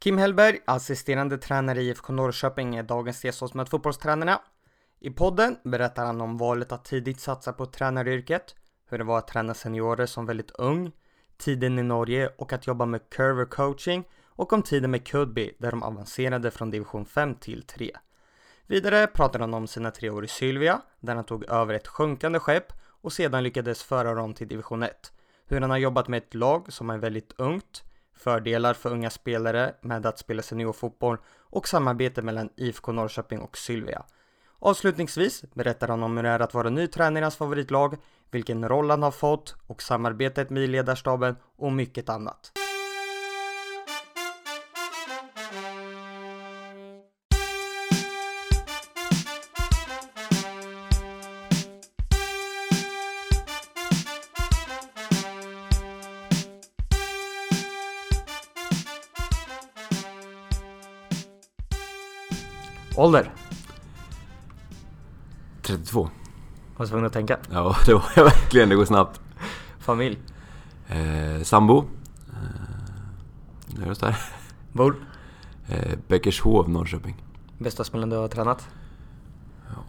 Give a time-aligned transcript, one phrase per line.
[0.00, 4.40] Kim Hellberg, assisterande tränare i IFK Norrköping, är dagens gäst hos med fotbollstränarna.
[5.00, 8.54] I podden berättar han om valet att tidigt satsa på tränaryrket,
[8.90, 10.92] hur det var att träna seniorer som väldigt ung,
[11.36, 15.70] tiden i Norge och att jobba med curver coaching och om tiden med Kudby där
[15.70, 17.90] de avancerade från division 5 till 3.
[18.66, 22.38] Vidare pratar han om sina tre år i Sylvia, där han tog över ett sjunkande
[22.38, 25.12] skepp och sedan lyckades föra dem till division 1.
[25.46, 27.84] Hur han har jobbat med ett lag som är väldigt ungt,
[28.18, 34.02] fördelar för unga spelare med att spela seniorfotboll och samarbete mellan IFK Norrköping och Sylvia.
[34.58, 37.96] Avslutningsvis berättar han om hur det är att vara ny tränare i hans favoritlag,
[38.30, 42.52] vilken roll han har fått och samarbetet med ledarstaben och mycket annat.
[62.98, 63.32] Ålder?
[65.62, 66.08] 32.
[66.76, 67.38] Var tvungen att tänka.
[67.50, 68.68] Ja, det var jag verkligen.
[68.68, 69.20] Det går snabbt.
[69.78, 70.18] Familj?
[70.88, 71.84] Eh, sambo.
[73.78, 74.16] Eh, just där.
[74.72, 74.96] Bor?
[75.66, 77.16] Eh, Bäckershov, Norrköping.
[77.58, 78.68] Bästa spelaren du har tränat?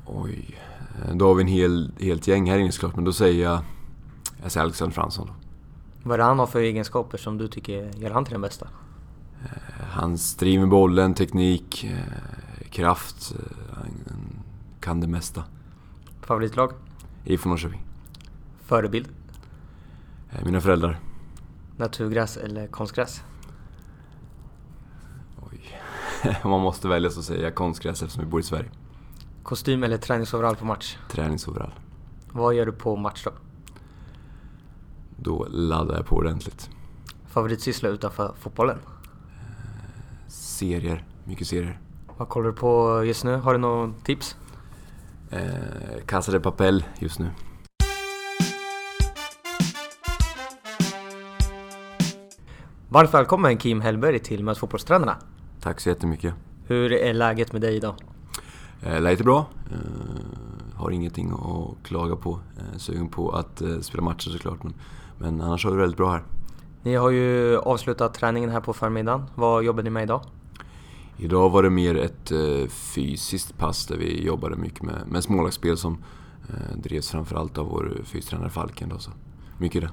[0.06, 0.60] Oj.
[1.06, 3.60] Eh, då har vi en hel, helt gäng här inne såklart, men då säger jag...
[4.42, 5.34] Jag säger Alexander Fransson då.
[6.04, 8.68] Vad är det han har för egenskaper som du tycker gör han till den bästa?
[9.44, 12.39] Eh, hans driv med bollen, teknik, eh,
[12.72, 13.32] kraft.
[13.32, 13.92] Eh, han
[14.80, 15.44] kan det mesta.
[16.22, 16.72] Favoritlag?
[17.26, 17.82] IFK Norrköping.
[18.66, 19.08] Förebild?
[20.32, 21.00] Eh, mina föräldrar.
[21.78, 23.24] Naturgräs eller konstgräs?
[25.52, 25.82] Oj.
[26.44, 28.70] Om man måste välja så säger jag konstgräs eftersom vi bor i Sverige.
[29.44, 30.98] Kostym eller träningsoverall på match?
[31.12, 31.72] Träningsoverall.
[32.32, 33.32] Vad gör du på match då?
[35.18, 36.70] Då laddar jag på ordentligt.
[37.28, 38.78] Favoritsyssla utanför fotbollen?
[40.28, 41.06] Serier.
[41.24, 41.80] Mycket serier.
[42.20, 43.36] Vad kollar du på just nu?
[43.36, 44.36] Har du några tips?
[45.30, 45.40] Eh,
[46.06, 47.30] Casa de Papel just nu.
[52.90, 55.18] Varmt välkommen Kim Hellberg till Möt fotbollstränarna.
[55.62, 56.34] Tack så jättemycket.
[56.68, 57.96] Hur är läget med dig idag?
[58.84, 59.46] Eh, läget är bra.
[59.72, 62.40] Eh, har ingenting att klaga på.
[62.58, 64.64] Eh, sugen på att eh, spela matcher såklart.
[64.64, 64.74] Men,
[65.18, 66.24] men annars har vi det väldigt bra här.
[66.84, 69.26] Ni har ju avslutat träningen här på förmiddagen.
[69.36, 70.22] Vad jobbar ni med idag?
[71.22, 75.78] Idag var det mer ett eh, fysiskt pass där vi jobbade mycket med, med smålagsspel
[75.78, 75.98] som
[76.50, 78.90] eh, drevs framförallt av vår fystränare Falken.
[78.90, 79.12] Då, så
[79.58, 79.90] mycket det.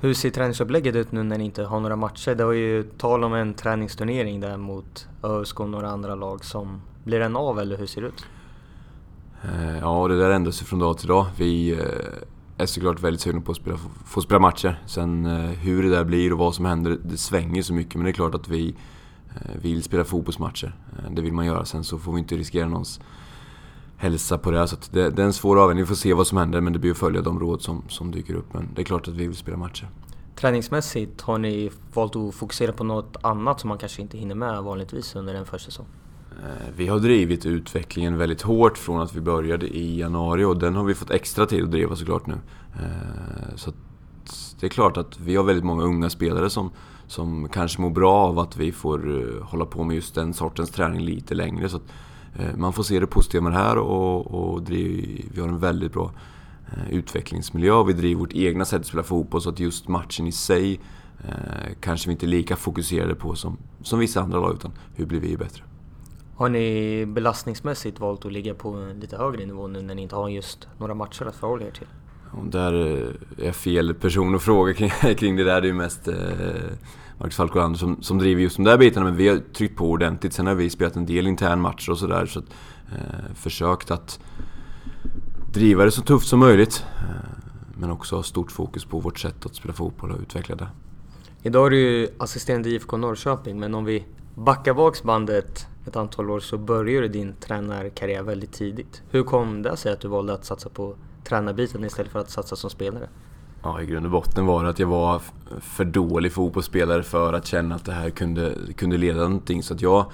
[0.00, 2.34] Hur ser träningsupplägget ut nu när ni inte har några matcher?
[2.34, 6.82] Det var ju tal om en träningsturnering där mot ÖSK och några andra lag som
[7.04, 8.24] blir den av eller hur ser det ut?
[9.42, 11.26] Eh, ja, det där ändrar sig från dag till dag.
[11.36, 11.80] Vi
[12.58, 14.82] är såklart väldigt sugna på att spela, få spela matcher.
[14.86, 15.26] Sen
[15.60, 17.94] hur det där blir och vad som händer, det svänger så mycket.
[17.94, 18.74] Men det är klart att vi
[19.62, 20.74] vill spela fotbollsmatcher.
[20.98, 21.64] Eh, det vill man göra.
[21.64, 23.00] Sen så får vi inte riskera någons
[23.96, 24.68] hälsa på det.
[24.68, 25.82] Så det, det är en svår avvägning.
[25.82, 28.10] Vi får se vad som händer men det blir att följa de råd som, som
[28.10, 28.54] dyker upp.
[28.54, 29.88] Men det är klart att vi vill spela matcher.
[30.36, 34.62] Träningsmässigt, har ni valt att fokusera på något annat som man kanske inte hinner med
[34.62, 35.86] vanligtvis under en försäsong?
[36.30, 40.76] Eh, Vi har drivit utvecklingen väldigt hårt från att vi började i januari och den
[40.76, 42.34] har vi fått extra tid att driva såklart nu.
[42.74, 43.72] Eh, Så
[44.60, 46.70] det är klart att vi har väldigt många unga spelare som,
[47.06, 50.70] som kanske mår bra av att vi får eh, hålla på med just den sortens
[50.70, 51.68] träning lite längre.
[51.68, 51.92] Så att
[52.38, 55.58] eh, man får se det positiva med det här och, och driv, vi har en
[55.58, 56.12] väldigt bra
[56.66, 60.26] eh, utvecklingsmiljö och vi driver vårt egna sätt att spela fotboll så att just matchen
[60.26, 60.80] i sig
[61.28, 65.06] eh, kanske vi inte är lika fokuserade på som, som vissa andra lag utan hur
[65.06, 65.64] blir vi bättre?
[66.36, 70.16] Har ni belastningsmässigt valt att ligga på en lite högre nivå nu när ni inte
[70.16, 71.86] har just några matcher att förhålla er till?
[72.30, 75.60] Och där eh, är jag fel person att fråga kring, kring det där.
[75.60, 76.14] Det är ju mest eh,
[77.18, 79.06] Marcus Falkolander som, som driver just de där bitarna.
[79.06, 80.32] Men vi har tryckt på ordentligt.
[80.32, 82.26] Sen har vi spelat en del internmatcher och sådär.
[82.26, 82.44] Så att,
[82.92, 84.20] eh, försökt att
[85.52, 86.84] driva det så tufft som möjligt.
[86.98, 87.40] Eh,
[87.74, 90.68] men också ha stort fokus på vårt sätt att spela fotboll och utveckla det.
[91.42, 94.04] Idag är du ju assisterande i IFK Norrköping, men om vi
[94.34, 99.02] backar bak bandet ett antal år så började din tränarkarriär väldigt tidigt.
[99.10, 102.56] Hur kom det sig att du valde att satsa på tränarbiten istället för att satsa
[102.56, 103.08] som spelare?
[103.62, 105.22] Ja, i grund och botten var det att jag var
[105.60, 109.62] för dålig fotbollsspelare för att känna att det här kunde, kunde leda någonting.
[109.62, 110.12] Så att jag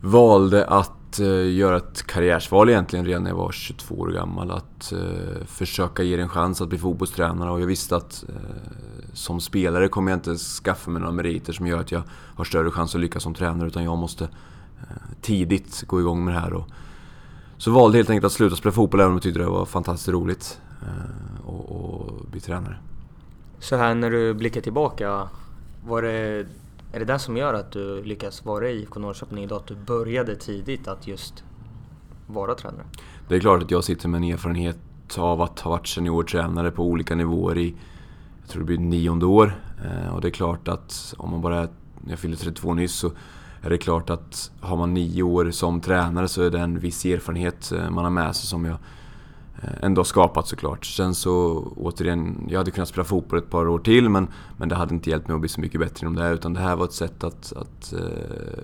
[0.00, 4.50] valde att eh, göra ett karriärsval egentligen redan när jag var 22 år gammal.
[4.50, 8.34] Att eh, försöka ge det en chans att bli fotbollstränare och jag visste att eh,
[9.12, 12.70] som spelare kommer jag inte skaffa mig några meriter som gör att jag har större
[12.70, 14.28] chans att lyckas som tränare utan jag måste
[15.20, 16.52] tidigt gå igång med det här.
[16.52, 16.68] Och,
[17.58, 20.08] så valde helt enkelt att sluta spela fotboll även om jag tyckte det var fantastiskt
[20.08, 20.60] roligt.
[20.82, 22.76] eh, Och, och bli tränare.
[23.58, 25.28] Så här när du blickar tillbaka,
[25.86, 26.46] var det
[26.92, 29.56] Är det det som gör att du lyckas vara i IFK Norrköping idag?
[29.56, 31.44] Att du började tidigt att just
[32.26, 32.84] vara tränare?
[33.28, 34.78] Det är klart att jag sitter med en erfarenhet
[35.18, 37.74] av att ha varit seniortränare på olika nivåer i,
[38.40, 39.56] jag tror det blir nionde år.
[39.84, 41.68] Eh, och det är klart att om man bara,
[42.08, 43.10] jag fyllde 32 nyss, så
[43.64, 47.04] är det klart att har man nio år som tränare så är det en viss
[47.04, 48.76] erfarenhet eh, man har med sig som jag
[49.62, 50.86] eh, ändå skapat såklart.
[50.86, 54.74] Sen så återigen, jag hade kunnat spela fotboll ett par år till men, men det
[54.74, 56.84] hade inte hjälpt mig att bli så mycket bättre inom det utan det här var
[56.84, 57.94] ett sätt att, att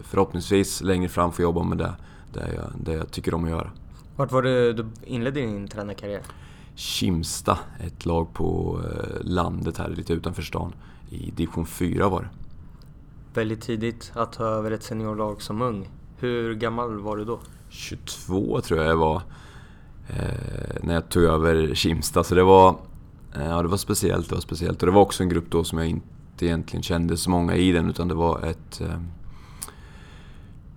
[0.03, 1.95] förhoppningsvis längre fram få jobba med det,
[2.33, 3.71] det, jag, det jag tycker om att göra.
[4.17, 6.23] Vart var det du inledde din tränarkarriär?
[6.75, 8.81] Kimsta, ett lag på
[9.21, 10.73] landet här lite utanför stan.
[11.11, 12.40] I division 4 var det.
[13.35, 15.89] Väldigt tidigt att ta över ett seniorlag som ung.
[16.19, 17.41] Hur gammal var du då?
[17.69, 19.23] 22 tror jag jag var
[20.09, 22.25] eh, när jag tog över Kimsta.
[22.25, 22.77] Så det var,
[23.37, 24.29] eh, ja, det var speciellt.
[24.29, 24.83] Det var speciellt.
[24.83, 27.73] Och det var också en grupp då som jag inte egentligen kände så många i
[27.73, 29.01] den utan det var ett eh,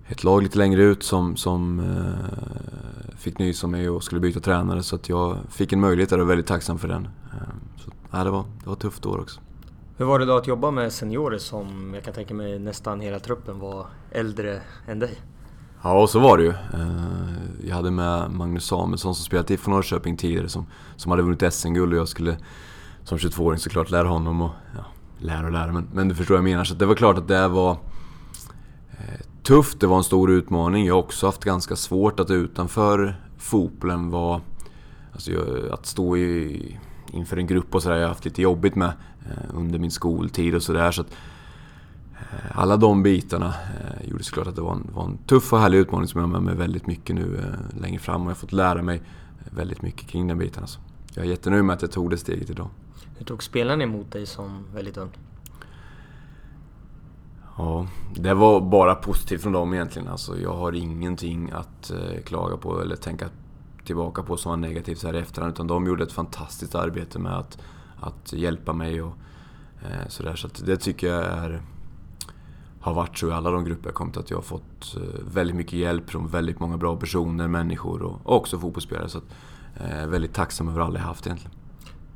[0.06, 4.40] ett lag lite längre ut som, som eh, fick nys om mig och skulle byta
[4.40, 7.08] tränare så att jag fick en möjlighet där och är väldigt tacksam för den.
[7.32, 7.38] Eh,
[7.76, 9.40] så, ja, det, var, det var tufft år också.
[9.96, 13.18] Hur var det då att jobba med seniorer som jag kan tänka mig nästan hela
[13.18, 15.20] truppen var äldre än dig?
[15.82, 16.50] Ja, och så var det ju.
[16.50, 21.22] Eh, jag hade med Magnus Samuelsson som spelat i från Norrköping tidigare som, som hade
[21.22, 22.36] vunnit SM-guld och jag skulle
[23.04, 24.84] som 22-åring såklart lära honom och ja,
[25.18, 26.64] lära och lära men, men du förstår vad jag menar.
[26.64, 27.70] Så det var klart att det var
[28.90, 30.86] eh, tufft, det var en stor utmaning.
[30.86, 34.40] Jag har också haft ganska svårt att utanför fotbollen vara...
[35.12, 35.30] Alltså
[35.72, 36.78] att stå i,
[37.12, 38.92] inför en grupp och sådär, jag har haft lite jobbigt med.
[39.30, 40.90] Eh, under min skoltid och sådär.
[40.90, 45.52] Så eh, alla de bitarna eh, gjorde såklart att det var en, var en tuff
[45.52, 48.30] och härlig utmaning som jag har med mig väldigt mycket nu längre fram och jag
[48.30, 49.02] har fått lära mig
[49.50, 50.62] väldigt mycket kring den biten.
[50.62, 50.80] Alltså.
[51.14, 52.68] Jag är jättenöjd med att jag tog det steget idag.
[53.18, 55.10] Hur tog spelarna emot dig som väldigt ung?
[57.56, 60.08] Ja, det var bara positivt från dem egentligen.
[60.08, 61.92] Alltså, jag har ingenting att
[62.24, 63.28] klaga på eller tänka
[63.84, 65.52] tillbaka på som var negativt så här i efterhand.
[65.52, 67.58] Utan de gjorde ett fantastiskt arbete med att
[68.00, 69.14] att hjälpa mig och
[69.82, 70.36] eh, sådär.
[70.36, 71.62] Så det tycker jag är,
[72.80, 75.02] har varit så i alla de grupper jag kommit att jag har fått eh,
[75.34, 79.08] väldigt mycket hjälp från väldigt många bra personer, människor och, och också fotbollsspelare.
[79.08, 79.24] Så att,
[79.76, 81.56] eh, väldigt tacksam över alla jag haft egentligen.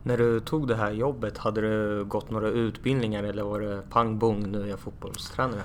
[0.02, 4.18] När du tog det här jobbet, hade du gått några utbildningar eller var det pang
[4.18, 5.62] bom, nu är jag fotbollstränare?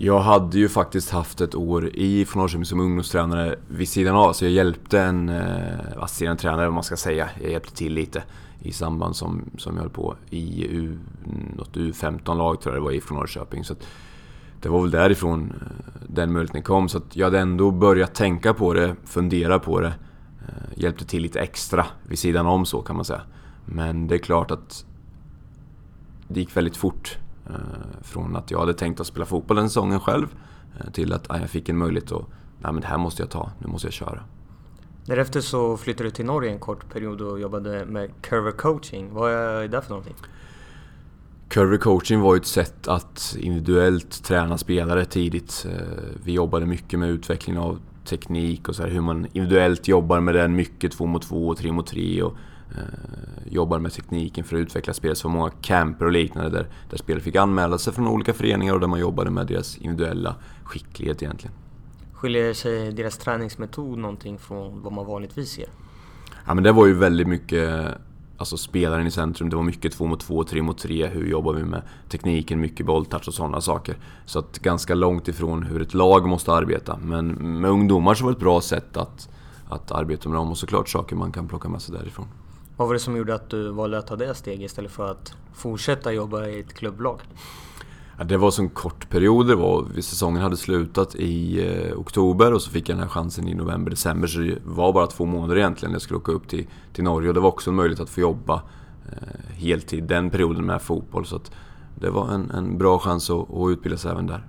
[0.00, 4.32] Jag hade ju faktiskt haft ett år i från Norrköping som ungdomstränare vid sidan av.
[4.32, 7.28] Så jag hjälpte en eh, assisterande tränare, vad man ska säga.
[7.40, 8.22] Jag hjälpte till lite
[8.62, 10.98] i samband som, som jag höll på i U,
[11.56, 13.64] något U15-lag tror jag det var ifrån Norrköping.
[13.64, 13.74] Så
[14.62, 16.88] det var väl därifrån eh, den möjligheten kom.
[16.88, 19.94] Så jag hade ändå börjat tänka på det, fundera på det.
[20.48, 23.22] Eh, hjälpte till lite extra vid sidan om så kan man säga.
[23.64, 24.84] Men det är klart att
[26.28, 27.18] det gick väldigt fort.
[27.46, 27.54] Eh,
[28.02, 30.26] från att jag hade tänkt att spela fotboll den säsongen själv
[30.92, 32.24] till att jag fick en möjlighet att
[32.58, 34.22] Nej men det här måste jag ta, nu måste jag köra.
[35.08, 39.08] Därefter så flyttade du till Norge en kort period och jobbade med Curver coaching.
[39.12, 40.14] Vad är det för någonting?
[41.48, 45.66] Curver coaching var ju ett sätt att individuellt träna spelare tidigt.
[45.70, 45.80] Eh,
[46.24, 50.34] vi jobbade mycket med utveckling av teknik och så här, hur man individuellt jobbar med
[50.34, 50.56] den.
[50.56, 52.22] Mycket två mot två och tre mot tre.
[52.22, 52.36] Och,
[52.70, 55.16] eh, jobbar med tekniken för att utveckla spel.
[55.16, 58.80] Så många camper och liknande där, där spelare fick anmäla sig från olika föreningar och
[58.80, 60.34] där man jobbade med deras individuella
[60.64, 61.54] skicklighet egentligen.
[62.18, 65.68] Skiljer sig deras träningsmetod någonting från vad man vanligtvis ser?
[66.46, 67.94] Ja men det var ju väldigt mycket
[68.40, 71.06] Alltså spelaren i centrum, det var mycket två mot två, tre mot tre.
[71.06, 73.96] Hur jobbar vi med tekniken, mycket bolltouch och sådana saker.
[74.24, 76.98] Så att ganska långt ifrån hur ett lag måste arbeta.
[77.02, 77.28] Men
[77.60, 79.28] med ungdomar så var det ett bra sätt att,
[79.68, 82.26] att arbeta med dem och såklart saker man kan plocka med sig därifrån.
[82.76, 85.34] Vad var det som gjorde att du valde att ta det steget istället för att
[85.54, 87.20] fortsätta jobba i ett klubblag?
[88.18, 90.00] Ja, det var så en kort period det var.
[90.00, 93.90] Säsongen hade slutat i eh, oktober och så fick jag den här chansen i november,
[93.90, 94.28] december.
[94.28, 95.92] Så det var bara två månader egentligen.
[95.92, 98.20] Jag skulle åka upp till, till Norge och det var också en möjlighet att få
[98.20, 98.62] jobba
[99.12, 101.26] eh, heltid den perioden med fotboll.
[101.26, 101.40] Så
[101.94, 104.46] det var en, en bra chans att, att utbilda sig även där.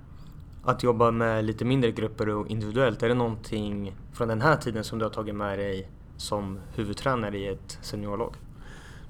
[0.64, 4.84] Att jobba med lite mindre grupper och individuellt, är det någonting från den här tiden
[4.84, 8.34] som du har tagit med dig som huvudtränare i ett seniorlag?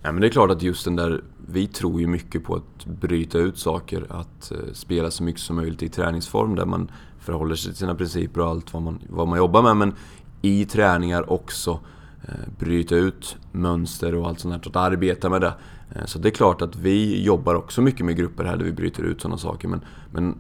[0.03, 2.87] Ja, men det är klart att just den där, vi tror ju mycket på att
[2.87, 7.55] bryta ut saker, att eh, spela så mycket som möjligt i träningsform där man förhåller
[7.55, 9.77] sig till sina principer och allt vad man, vad man jobbar med.
[9.77, 9.95] Men
[10.43, 11.81] i träningar också
[12.23, 15.55] eh, bryta ut mönster och allt sånt här, att arbeta med det.
[15.95, 18.73] Eh, så det är klart att vi jobbar också mycket med grupper här där vi
[18.73, 19.69] bryter ut sådana saker.
[19.69, 19.81] Men,
[20.13, 20.39] men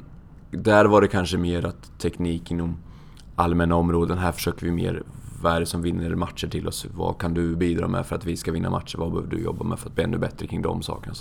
[0.50, 2.76] där var det kanske mer att teknik inom
[3.36, 5.02] allmänna områden, här försöker vi mer
[5.40, 6.86] vad är det som vinner matcher till oss?
[6.94, 8.98] Vad kan du bidra med för att vi ska vinna matcher?
[8.98, 11.14] Vad behöver du jobba med för att bli ännu bättre kring de sakerna?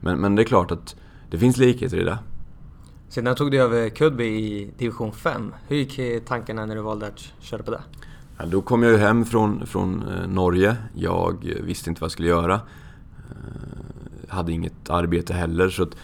[0.00, 0.96] Men, men det är klart att
[1.30, 2.18] det finns likheter i det.
[3.08, 5.54] Sedan tog du över Kudby i division 5.
[5.68, 7.80] Hur gick tankarna när du valde att köra på det?
[8.38, 10.76] Ja, då kom jag ju hem från, från eh, Norge.
[10.94, 12.54] Jag visste inte vad jag skulle göra.
[12.54, 12.60] Eh,
[14.28, 15.96] hade inget arbete heller så att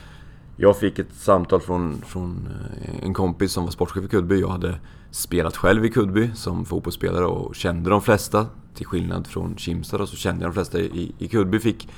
[0.57, 2.49] jag fick ett samtal från, från
[2.81, 4.41] eh, en kompis som var sportchef i Kudby.
[4.41, 4.79] Jag hade
[5.11, 8.47] spelat själv i Kudby som fotbollsspelare och kände de flesta.
[8.75, 11.59] Till skillnad från Kimstad så kände jag de flesta i, i Kudby.
[11.59, 11.89] Fick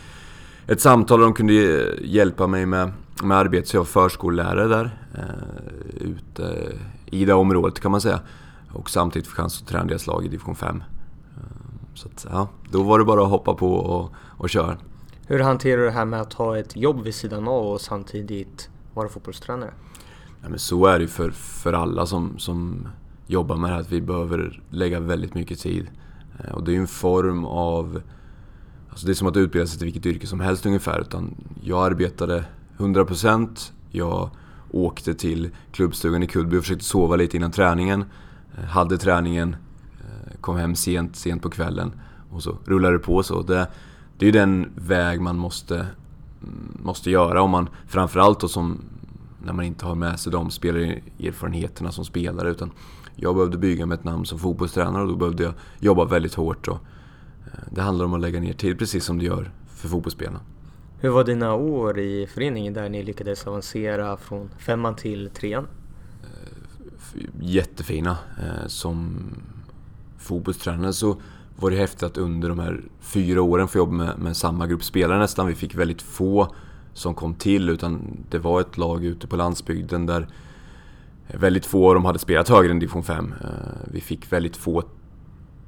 [0.67, 3.69] ett samtal där de kunde eh, hjälpa mig med, med arbete.
[3.69, 4.99] Så jag var förskollärare där.
[5.15, 6.73] Eh, ute
[7.07, 8.21] i det området kan man säga.
[8.73, 10.83] Och samtidigt fick chans att träna deras lag i division 5.
[11.37, 11.43] Eh,
[11.95, 14.77] så att, ja, då var det bara att hoppa på och, och köra.
[15.31, 18.71] Hur hanterar du det här med att ha ett jobb vid sidan av och samtidigt
[18.95, 19.71] vara fotbollstränare?
[20.43, 22.89] Ja, men så är det ju för, för alla som, som
[23.27, 25.91] jobbar med det här, att vi behöver lägga väldigt mycket tid.
[26.39, 28.03] Eh, och det är ju en form av...
[28.91, 31.01] Alltså det är som att utbilda sig till vilket yrke som helst ungefär.
[31.01, 32.45] Utan jag arbetade
[32.79, 34.31] 100%, jag
[34.71, 38.05] åkte till klubbstugan i Kullby och försökte sova lite innan träningen.
[38.59, 39.57] Eh, hade träningen,
[40.01, 41.93] eh, kom hem sent, sent på kvällen
[42.31, 43.43] och så rullade det på så.
[43.43, 43.69] Det,
[44.19, 45.87] det är ju den väg man måste,
[46.83, 48.85] måste göra om man framförallt då som
[49.45, 52.71] när man inte har med sig de spelarerfarenheterna som spelare utan
[53.17, 56.69] jag behövde bygga med ett namn som fotbollstränare och då behövde jag jobba väldigt hårt.
[56.69, 56.79] Och
[57.45, 60.41] eh, det handlar om att lägga ner tid precis som det gör för fotbollsspelarna.
[61.01, 65.67] Hur var dina år i föreningen där ni lyckades avancera från femman till trean?
[66.23, 68.19] Eh, jättefina.
[68.39, 69.19] Eh, som
[70.19, 71.17] fotbollstränare så
[71.61, 74.85] var det häftigt att under de här fyra åren få jobba med, med samma grupp
[74.85, 75.47] spelare nästan.
[75.47, 76.55] Vi fick väldigt få
[76.93, 80.29] som kom till utan det var ett lag ute på landsbygden där
[81.27, 83.35] väldigt få av dem hade spelat högre än division 5.
[83.41, 83.49] Eh,
[83.93, 84.83] vi fick väldigt få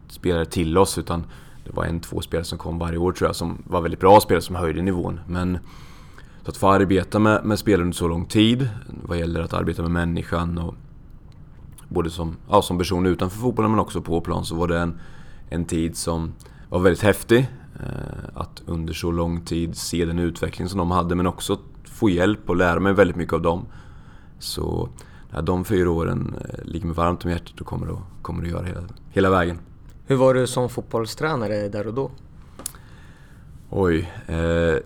[0.09, 1.25] spelare till oss utan
[1.64, 4.20] det var en, två spelare som kom varje år tror jag som var väldigt bra
[4.20, 5.20] spelare som höjde nivån.
[5.26, 5.59] Men
[6.44, 8.68] att få arbeta med, med spelare under så lång tid
[9.02, 10.75] vad gäller att arbeta med människan och
[11.88, 15.00] både som, ja, som person utanför fotbollen men också på plan så var det en,
[15.50, 16.33] en tid som
[16.69, 17.49] var väldigt häftig.
[17.80, 22.11] Eh, att under så lång tid se den utveckling som de hade men också få
[22.11, 23.66] hjälp och lära mig väldigt mycket av dem.
[24.38, 24.88] Så
[25.33, 28.50] ja, de fyra åren eh, ligger mig varmt om hjärtat och kommer att, kommer att
[28.50, 28.80] göra hela,
[29.11, 29.59] hela vägen.
[30.07, 32.11] Hur var du som fotbollstränare där och då?
[33.71, 34.12] Oj.
[34.26, 34.76] Eh,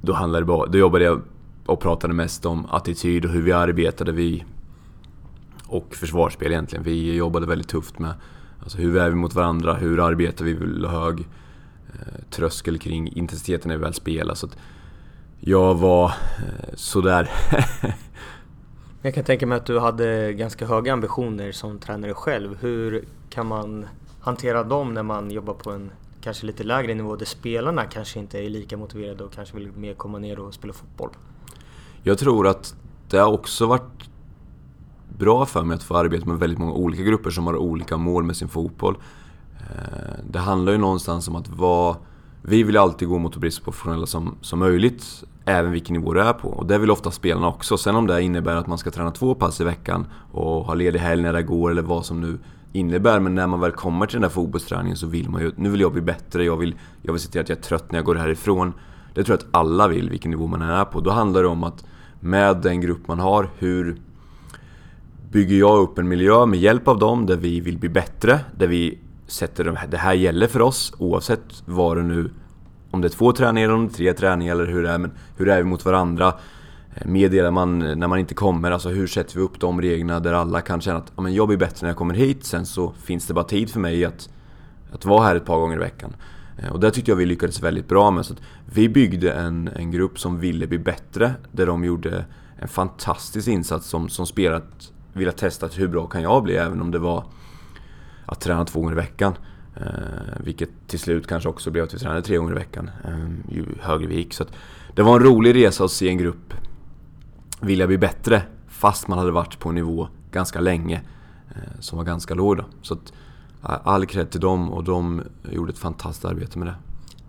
[0.00, 1.22] då, handlade det bara, då jobbade jag
[1.66, 4.12] och pratade mest om attityd och hur vi arbetade.
[4.12, 4.44] Vi,
[5.66, 6.84] och försvarsspel egentligen.
[6.84, 8.14] Vi jobbade väldigt tufft med
[8.66, 12.78] alltså hur är vi mot varandra, hur arbetar vi, vi vill ha hög eh, tröskel
[12.78, 14.34] kring intensiteten när vi väl spelar.
[14.34, 14.48] Så
[15.40, 17.30] jag var eh, sådär
[19.02, 22.58] Jag kan tänka mig att du hade ganska höga ambitioner som tränare själv.
[22.60, 23.86] Hur kan man
[24.20, 28.38] hantera dem när man jobbar på en kanske lite lägre nivå där spelarna kanske inte
[28.38, 31.10] är lika motiverade och kanske vill mer komma ner och spela fotboll?
[32.02, 32.74] Jag tror att
[33.10, 34.10] det har också varit
[35.18, 38.24] bra för mig att få arbeta med väldigt många olika grupper som har olika mål
[38.24, 38.96] med sin fotboll.
[39.60, 41.96] Eh, det handlar ju någonstans om att vara...
[42.42, 46.14] Vi vill alltid gå mot att bli så professionella som, som möjligt även vilken nivå
[46.14, 46.48] du är på.
[46.48, 47.78] Och det vill ofta spelarna också.
[47.78, 50.98] Sen om det innebär att man ska träna två pass i veckan och ha ledig
[50.98, 52.38] helg när det går eller vad som nu
[52.72, 53.20] innebär.
[53.20, 55.80] Men när man väl kommer till den där fotbollsträningen så vill man ju, nu vill
[55.80, 58.06] jag bli bättre, jag vill, jag vill se till att jag är trött när jag
[58.06, 58.72] går härifrån.
[59.14, 61.00] Det tror jag att alla vill, vilken nivå man än är på.
[61.00, 61.84] Då handlar det om att
[62.20, 63.96] med den grupp man har, hur
[65.36, 68.66] bygger jag upp en miljö med hjälp av dem där vi vill bli bättre, där
[68.66, 72.30] vi sätter det här gäller för oss oavsett vad det nu
[72.90, 74.98] om det är två träningar eller om det är tre träningar eller hur det är,
[74.98, 76.34] men hur är vi mot varandra?
[76.94, 80.32] Eh, meddelar man när man inte kommer, alltså hur sätter vi upp de reglerna där
[80.32, 82.92] alla kan känna att ja, men jag blir bättre när jag kommer hit, sen så
[83.04, 84.28] finns det bara tid för mig att,
[84.92, 86.16] att vara här ett par gånger i veckan.
[86.58, 88.26] Eh, och det tyckte jag vi lyckades väldigt bra med.
[88.26, 88.34] Så
[88.74, 92.24] vi byggde en, en grupp som ville bli bättre, där de gjorde
[92.58, 96.90] en fantastisk insats som, som spelat, vilja testa hur bra kan jag bli, även om
[96.90, 97.24] det var
[98.26, 99.34] att träna två gånger i veckan.
[99.76, 99.82] Eh,
[100.40, 103.64] vilket till slut kanske också blev att vi tränade tre gånger i veckan eh, ju
[103.80, 104.34] högre vi gick.
[104.34, 104.44] Så
[104.94, 106.54] det var en rolig resa att se en grupp
[107.60, 111.02] vilja bli bättre fast man hade varit på en nivå ganska länge
[111.48, 112.56] eh, som var ganska låg.
[112.56, 112.64] Då.
[112.82, 113.12] Så att,
[113.62, 116.74] eh, all cred till dem och de gjorde ett fantastiskt arbete med det.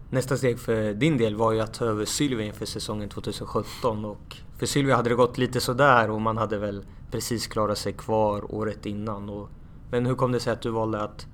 [0.10, 4.38] Nästa steg för din del var ju att ta över Sylvia inför säsongen 2017 och
[4.58, 8.56] för Sylvia hade det gått lite sådär och man hade väl precis klarat sig kvar
[8.56, 9.30] året innan.
[9.30, 9.50] Och,
[9.92, 11.28] men hur kom det sig att du valde att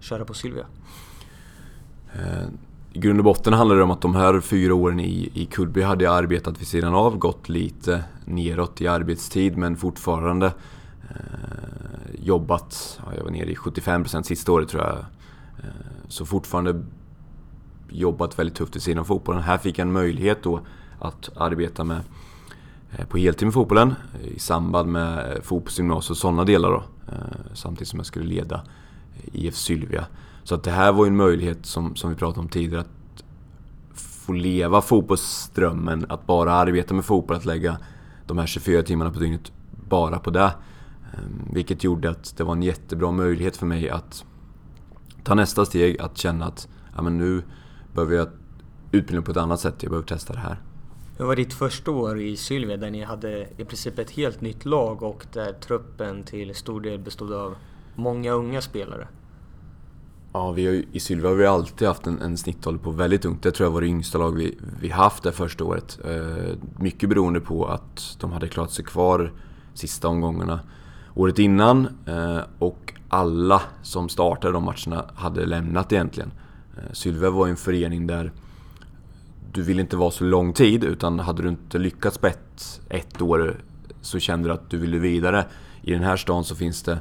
[0.00, 0.66] köra på Sylvia?
[2.14, 2.48] Eh,
[2.92, 5.82] I grund och botten handlar det om att de här fyra åren i, i Kullby
[5.82, 10.46] hade jag arbetat vid sidan av, gått lite neråt i arbetstid men fortfarande
[11.10, 14.98] eh, jobbat, ja, jag var nere i 75% sista året tror jag.
[14.98, 15.70] Eh,
[16.08, 16.84] så fortfarande
[17.88, 19.42] jobbat väldigt tufft vid sidan av fotbollen.
[19.42, 20.60] Här fick jag en möjlighet då
[20.98, 22.00] att arbeta med
[22.98, 26.84] Eh, på heltid med fotbollen eh, i samband med eh, fotbollsgymnasiet och sådana delar då.
[27.54, 28.60] Samtidigt som jag skulle leda
[29.32, 30.06] IF Sylvia.
[30.42, 33.24] Så att det här var ju en möjlighet som, som vi pratade om tidigare att
[33.94, 37.78] få leva fotbollsdrömmen, att bara arbeta med fotboll, att lägga
[38.26, 39.52] de här 24 timmarna på dygnet
[39.88, 40.54] bara på det.
[41.14, 44.24] Ehm, vilket gjorde att det var en jättebra möjlighet för mig att
[45.24, 47.42] ta nästa steg, att känna att ja, men nu
[47.94, 48.28] behöver jag
[48.92, 50.60] utbildning på ett annat sätt, jag behöver testa det här.
[51.18, 54.64] Hur var ditt första år i Sylvia där ni hade i princip ett helt nytt
[54.64, 57.54] lag och där truppen till stor del bestod av
[57.94, 59.08] många unga spelare?
[60.32, 63.24] Ja, vi har ju, i Sylvia har vi alltid haft en, en snittålder på väldigt
[63.24, 63.42] ungt.
[63.42, 65.98] Det tror jag var det yngsta lag vi, vi haft det första året.
[66.04, 69.32] Eh, mycket beroende på att de hade klarat sig kvar
[69.74, 70.60] sista omgångarna
[71.14, 76.32] året innan eh, och alla som startade de matcherna hade lämnat egentligen.
[76.76, 78.32] Eh, Sylvia var ju en förening där
[79.56, 83.22] du vill inte vara så lång tid utan hade du inte lyckats på ett, ett
[83.22, 83.60] år
[84.00, 85.44] så kände du att du ville vidare.
[85.82, 86.98] I den här stan så finns det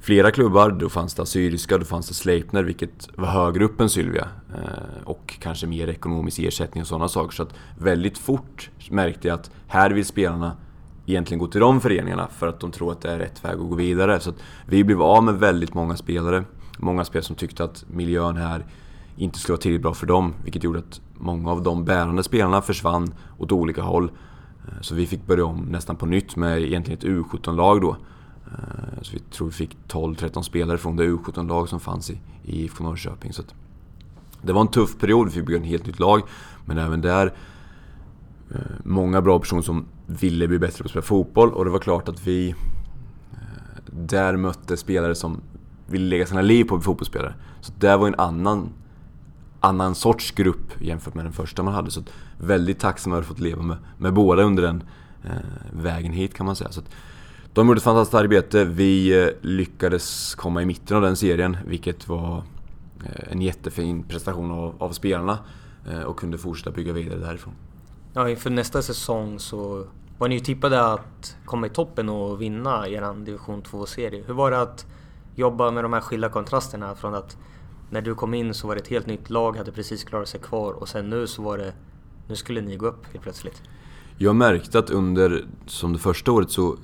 [0.00, 0.70] flera klubbar.
[0.70, 4.28] Då fanns det Assyriska, då fanns det Sleipner vilket var högre upp än Sylvia.
[4.54, 7.34] Eh, och kanske mer ekonomisk ersättning och sådana saker.
[7.34, 10.56] Så att väldigt fort märkte jag att här vill spelarna
[11.06, 13.68] egentligen gå till de föreningarna för att de tror att det är rätt väg att
[13.68, 14.20] gå vidare.
[14.20, 16.44] Så att vi blev av med väldigt många spelare.
[16.78, 18.64] Många spelare som tyckte att miljön här
[19.16, 20.34] inte skulle vara tillräckligt bra för dem.
[20.44, 24.10] Vilket gjorde att många av de bärande spelarna försvann åt olika håll.
[24.68, 27.96] Eh, så vi fick börja om nästan på nytt med egentligen ett U17-lag då.
[28.46, 32.84] Eh, så vi tror vi fick 12-13 spelare från det U17-lag som fanns i, IFK
[32.84, 33.32] Norrköping.
[33.32, 33.42] Så
[34.42, 36.22] det var en tuff period, vi fick bygga ett helt nytt lag.
[36.64, 37.34] Men även där,
[38.50, 41.52] eh, många bra personer som ville bli bättre på att spela fotboll.
[41.52, 42.54] Och det var klart att vi
[43.86, 45.40] där mötte spelare som
[45.86, 47.34] ville lägga sina liv på att bli fotbollsspelare.
[47.60, 48.68] Så det var en annan
[49.62, 51.90] annan sorts grupp jämfört med den första man hade.
[51.90, 52.02] Så
[52.38, 54.82] väldigt tacksam över att ha fått leva med, med båda under den
[55.24, 55.30] eh,
[55.72, 56.72] vägen hit kan man säga.
[56.72, 56.90] Så att,
[57.54, 58.64] de gjorde ett fantastiskt arbete.
[58.64, 62.42] Vi eh, lyckades komma i mitten av den serien, vilket var
[63.04, 65.38] eh, en jättefin prestation av, av spelarna
[65.90, 67.54] eh, och kunde fortsätta bygga vidare därifrån.
[68.14, 69.86] Ja, inför nästa säsong så
[70.18, 74.24] var ni ju tippade att komma i toppen och vinna er division 2-serie.
[74.26, 74.86] Hur var det att
[75.34, 77.36] jobba med de här skilda kontrasterna från att
[77.92, 80.40] när du kom in så var det ett helt nytt lag, hade precis klarat sig
[80.40, 81.72] kvar och sen nu så var det...
[82.28, 83.62] Nu skulle ni gå upp helt plötsligt.
[84.18, 86.76] Jag märkte att under, som det första året så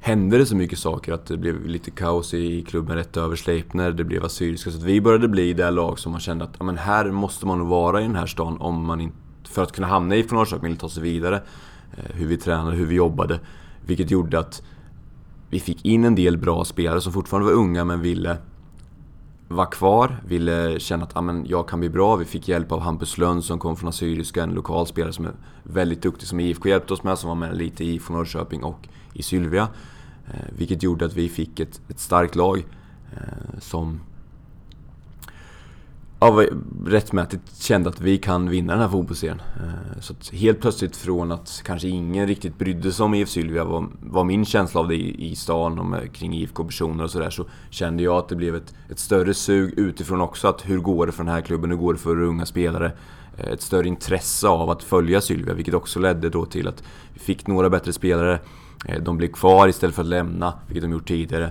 [0.00, 3.92] hände det så mycket saker att det blev lite kaos i klubben rätt över Sleipner,
[3.92, 4.70] det blev Assyriska.
[4.70, 7.46] Så att vi började bli det lag som man kände att ja, men här måste
[7.46, 10.26] man nog vara i den här stan om man inte, för att kunna hamna i
[10.30, 11.42] Norrköping eller ta sig vidare.
[11.96, 13.40] Eh, hur vi tränade, hur vi jobbade.
[13.86, 14.62] Vilket gjorde att
[15.50, 18.36] vi fick in en del bra spelare som fortfarande var unga men ville
[19.48, 22.16] var kvar, ville känna att ah, men jag kan bli bra.
[22.16, 25.32] Vi fick hjälp av Hampus Lönn som kom från Assyriska, en lokal spelare som är
[25.62, 28.88] väldigt duktig, som IFK hjälpte oss med, som var med lite i IFK Norrköping och
[29.12, 29.68] i Sylvia.
[30.26, 32.66] Eh, vilket gjorde att vi fick ett, ett starkt lag
[33.12, 34.00] eh, som
[36.20, 36.44] ja,
[36.86, 39.42] rättmätigt kände att vi kan vinna den här fotbollsserien.
[39.56, 43.64] Eh, så att helt plötsligt från att kanske ingen riktigt brydde sig om IF Sylvia
[43.64, 47.30] var, var min känsla av det i, i stan och med, kring IFK-personer och sådär
[47.30, 51.06] så kände jag att det blev ett, ett större sug utifrån också att hur går
[51.06, 52.92] det för den här klubben, hur går det för unga spelare?
[53.36, 56.82] Eh, ett större intresse av att följa Sylvia vilket också ledde då till att
[57.14, 58.38] vi fick några bättre spelare.
[58.86, 61.50] Eh, de blev kvar istället för att lämna, vilket de gjort tidigare.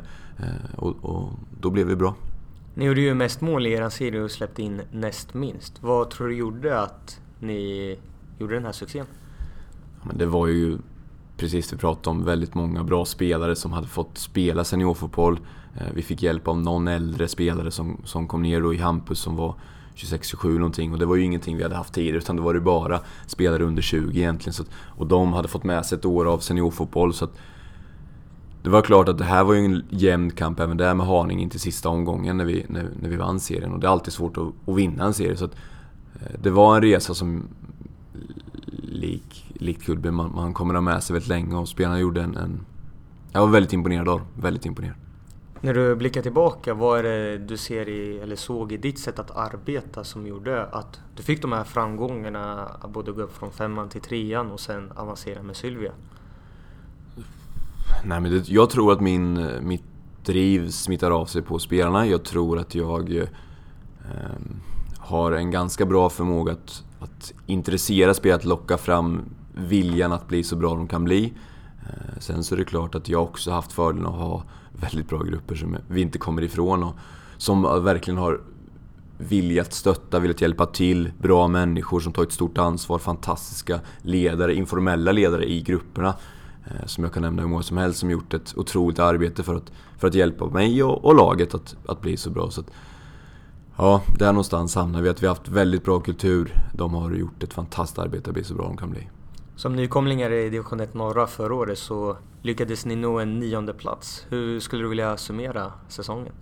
[0.76, 2.16] Och, och då blev vi bra.
[2.78, 5.84] Ni gjorde ju mest mål i er serie och släppte in näst minst.
[5.84, 7.96] Vad tror du gjorde att ni
[8.40, 9.06] gjorde den här succén?
[10.00, 10.78] Ja, men det var ju
[11.38, 15.40] precis det vi pratade om, väldigt många bra spelare som hade fått spela seniorfotboll.
[15.76, 19.20] Eh, vi fick hjälp av någon äldre spelare som, som kom ner då i Hampus
[19.20, 19.56] som var
[19.96, 22.60] 26-27 någonting och det var ju ingenting vi hade haft tidigare utan det var ju
[22.60, 24.54] bara spelare under 20 egentligen.
[24.54, 27.38] Så att, och de hade fått med sig ett år av seniorfotboll så att
[28.68, 31.44] det var klart att det här var ju en jämn kamp även där med Haninge
[31.44, 33.74] in till sista omgången när vi, när, när vi vann serien.
[33.74, 35.38] Och det är alltid svårt att, att vinna en serie.
[35.38, 35.56] Så att,
[36.16, 37.48] eh, det var en resa som,
[38.78, 42.38] lik, likt Kullby, man, man kommer ha med sig väldigt länge och spelarna gjorde en,
[42.38, 42.66] en...
[43.32, 44.96] Jag var väldigt imponerad av Väldigt imponerad.
[45.62, 49.20] När du blickar tillbaka, vad är det du ser i, eller såg i ditt sätt
[49.20, 53.52] att arbeta som gjorde att du fick de här framgångarna, att både gå upp från
[53.52, 55.92] femman till trean och sen avancera med Sylvia?
[58.04, 59.84] Nej, men det, jag tror att min, mitt
[60.26, 62.08] driv smittar av sig på spelarna.
[62.08, 63.28] Jag tror att jag eh,
[64.98, 69.22] har en ganska bra förmåga att, att intressera spelarna, att locka fram
[69.54, 71.34] viljan att bli så bra de kan bli.
[71.82, 75.24] Eh, sen så är det klart att jag också haft fördelen att ha väldigt bra
[75.24, 76.96] grupper som vi inte kommer ifrån och
[77.38, 78.42] som verkligen har
[79.18, 84.56] vilja att stötta, vilja att hjälpa till, bra människor som tagit stort ansvar, fantastiska ledare,
[84.56, 86.16] informella ledare i grupperna.
[86.72, 89.56] Eh, som jag kan nämna hur många som helst som gjort ett otroligt arbete för
[89.56, 92.52] att, för att hjälpa mig och, och laget att, att bli så bra.
[92.52, 92.72] Så att,
[93.78, 95.10] ja, där någonstans hamnar vi.
[95.10, 96.54] Att vi har haft väldigt bra kultur.
[96.74, 99.08] De har gjort ett fantastiskt arbete att bli så bra de kan bli.
[99.56, 104.26] Som nykomlingar i division 1 norra förra året så lyckades ni nå en nionde plats.
[104.30, 106.34] Hur skulle du vilja summera säsongen?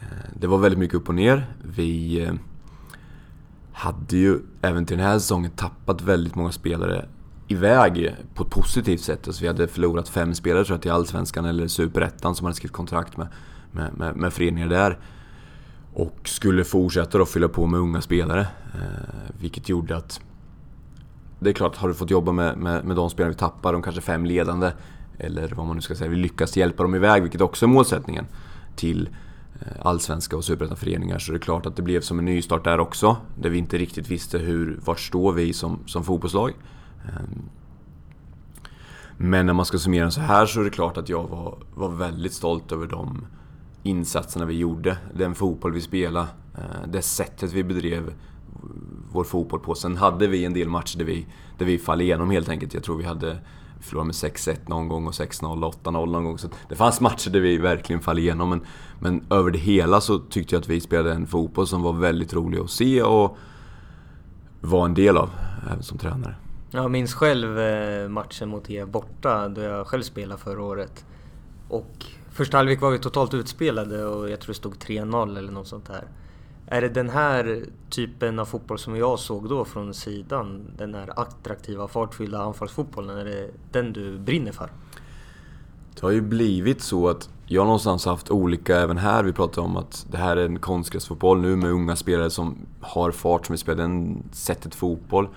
[0.00, 0.06] Eh,
[0.40, 1.46] det var väldigt mycket upp och ner.
[1.62, 2.34] Vi eh,
[3.72, 7.08] hade ju även till den här säsongen tappat väldigt många spelare
[7.48, 9.26] iväg på ett positivt sätt.
[9.26, 12.72] Alltså vi hade förlorat fem spelare tror jag till Allsvenskan eller Superettan som hade skrivit
[12.72, 13.26] kontrakt med,
[13.72, 14.98] med, med, med föreningar där.
[15.94, 18.40] Och skulle fortsätta då fylla på med unga spelare.
[18.74, 20.20] Eh, vilket gjorde att...
[21.38, 23.82] Det är klart, har du fått jobba med, med, med de spelare vi tappar, de
[23.82, 24.72] kanske fem ledande,
[25.18, 28.26] eller vad man nu ska säga, vi lyckas hjälpa dem iväg, vilket också är målsättningen,
[28.76, 29.08] till
[29.60, 31.18] eh, allsvenska och superettan-föreningar.
[31.18, 33.78] Så det är klart att det blev som en nystart där också, där vi inte
[33.78, 36.52] riktigt visste hur, vart står vi som, som fotbollslag.
[37.08, 37.42] Ehm,
[39.16, 41.88] men när man ska summera så här så är det klart att jag var, var
[41.88, 43.26] väldigt stolt över de
[43.82, 44.98] insatserna vi gjorde.
[45.14, 48.12] Den fotboll vi spelade, eh, det sättet vi bedrev
[49.12, 49.74] vår fotboll på.
[49.74, 51.26] Sen hade vi en del matcher där vi,
[51.58, 52.74] där vi fall igenom helt enkelt.
[52.74, 53.38] Jag tror vi hade
[53.80, 56.38] förlorat med 6-1 någon gång och 6-0 8-0 någon gång.
[56.38, 58.50] Så det fanns matcher där vi verkligen fall igenom.
[58.50, 58.60] Men,
[59.00, 62.34] men över det hela så tyckte jag att vi spelade en fotboll som var väldigt
[62.34, 63.38] rolig att se och
[64.60, 65.30] vara en del av,
[65.70, 66.36] även som tränare.
[66.74, 71.04] Jag minns själv eh, matchen mot er borta, då jag själv spelade förra året.
[71.68, 75.68] Och första halvlek var vi totalt utspelade och jag tror det stod 3-0 eller något
[75.68, 76.04] sånt där.
[76.66, 81.20] Är det den här typen av fotboll som jag såg då från sidan, den här
[81.20, 84.70] attraktiva, fartfyllda anfallsfotbollen, är det den du brinner för?
[85.94, 89.76] Det har ju blivit så att jag någonstans haft olika, även här, vi pratar om
[89.76, 93.60] att det här är en konstgräsfotboll nu med unga spelare som har fart, som vill
[93.60, 95.28] spela den sättet fotboll.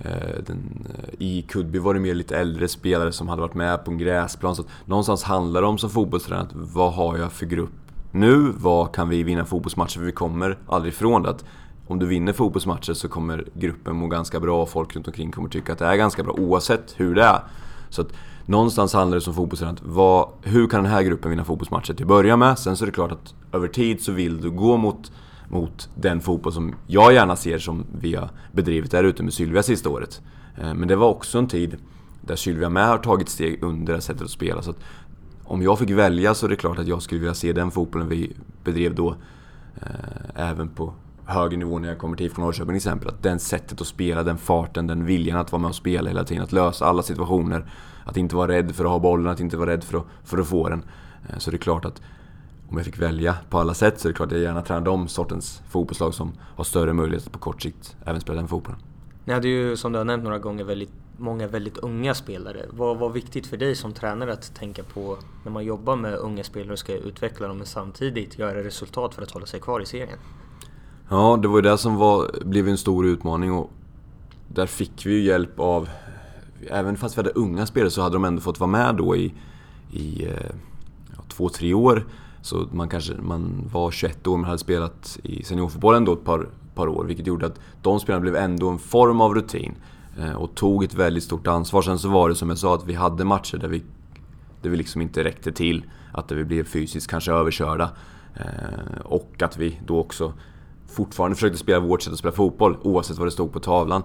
[0.00, 3.84] Eh, den, eh, I Kudby var det mer lite äldre spelare som hade varit med
[3.84, 4.56] på en gräsplan.
[4.56, 7.70] Så någonstans handlar det om som fotbollstränare, vad har jag för grupp
[8.12, 8.52] nu?
[8.56, 9.98] Vad kan vi vinna fotbollsmatcher?
[9.98, 11.44] För vi kommer aldrig ifrån det att
[11.86, 15.48] om du vinner fotbollsmatcher så kommer gruppen må ganska bra och folk runt omkring kommer
[15.48, 17.40] tycka att det är ganska bra oavsett hur det är.
[17.90, 18.08] Så att
[18.46, 22.08] någonstans handlar det som fotbollstränare vad, hur kan den här gruppen vinna fotbollsmatcher till att
[22.08, 22.58] börja med?
[22.58, 25.12] Sen så är det klart att över tid så vill du gå mot
[25.48, 29.62] mot den fotboll som jag gärna ser som vi har bedrivit där ute med Sylvia
[29.62, 30.20] sista året.
[30.56, 31.76] Eh, men det var också en tid
[32.20, 34.62] där Sylvia med har tagit steg under det sättet att spela.
[34.62, 34.78] Så att
[35.44, 38.08] om jag fick välja så är det klart att jag skulle vilja se den fotbollen
[38.08, 38.32] vi
[38.64, 39.16] bedrev då
[39.76, 40.92] eh, även på
[41.24, 43.08] högre nivå när jag kommer till IFK Norrköping till exempel.
[43.08, 46.24] Att den sättet att spela, den farten, den viljan att vara med och spela hela
[46.24, 47.70] tiden, att lösa alla situationer.
[48.04, 50.38] Att inte vara rädd för att ha bollen, att inte vara rädd för att, för
[50.38, 50.82] att få den.
[51.28, 52.02] Eh, så det är klart att
[52.68, 54.80] om jag fick välja på alla sätt så är det klart att jag gärna tränar
[54.80, 58.80] de sortens fotbollslag som har större möjligheter på kort sikt även spela den fotbollen.
[59.24, 62.66] Ni hade ju som du har nämnt några gånger väldigt många väldigt unga spelare.
[62.70, 66.44] Vad var viktigt för dig som tränare att tänka på när man jobbar med unga
[66.44, 69.86] spelare och ska utveckla dem men samtidigt göra resultat för att hålla sig kvar i
[69.86, 70.18] serien?
[71.08, 73.70] Ja, det var ju det som var, blev en stor utmaning och
[74.48, 75.88] där fick vi ju hjälp av...
[76.70, 79.34] Även fast vi hade unga spelare så hade de ändå fått vara med då i,
[79.92, 80.50] i eh,
[81.16, 82.06] ja, två, tre år
[82.42, 86.48] så man kanske man var 21 år men hade spelat i seniorfotbollen då ett par,
[86.74, 89.74] par år, vilket gjorde att de spelarna blev ändå en form av rutin
[90.18, 91.82] eh, och tog ett väldigt stort ansvar.
[91.82, 93.82] Sen så var det som jag sa att vi hade matcher där vi,
[94.62, 95.84] där vi liksom inte räckte till.
[96.12, 97.90] Att vi blev fysiskt kanske överkörda.
[98.34, 100.32] Eh, och att vi då också
[100.88, 104.02] fortfarande försökte spela vårt sätt att spela fotboll oavsett vad det stod på tavlan.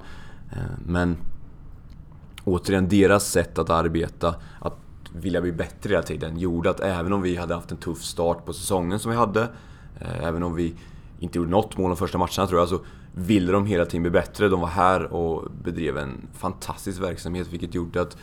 [0.51, 1.17] Eh, men
[2.43, 4.77] återigen, deras sätt att arbeta, att
[5.15, 8.45] vilja bli bättre hela tiden gjorde att även om vi hade haft en tuff start
[8.45, 9.41] på säsongen som vi hade,
[9.99, 10.75] eh, även om vi
[11.19, 12.79] inte gjorde något mål de första matcherna tror jag, så
[13.13, 14.49] ville de hela tiden bli bättre.
[14.49, 18.17] De var här och bedrev en fantastisk verksamhet vilket gjorde att